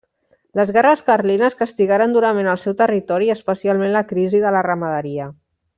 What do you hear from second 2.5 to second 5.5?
el seu territori i especialment la crisi de la ramaderia.